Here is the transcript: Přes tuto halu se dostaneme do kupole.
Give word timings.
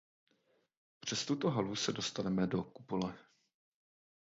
Přes 0.99 1.25
tuto 1.25 1.49
halu 1.49 1.75
se 1.75 1.91
dostaneme 1.91 2.47
do 2.47 2.63
kupole. 2.63 3.13